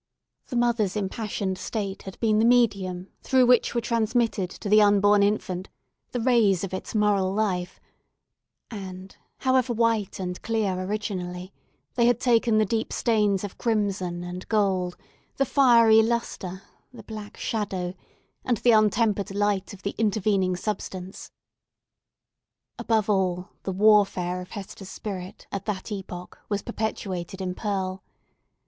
[0.47, 5.21] The mother's impassioned state had been the medium through which were transmitted to the unborn
[5.21, 5.69] infant
[6.09, 7.79] the rays of its moral life;
[8.71, 11.53] and, however white and clear originally,
[11.93, 14.97] they had taken the deep stains of crimson and gold,
[15.37, 17.93] the fiery lustre, the black shadow,
[18.43, 21.29] and the untempered light of the intervening substance.
[22.79, 28.01] Above all, the warfare of Hester's spirit at that epoch was perpetuated in Pearl.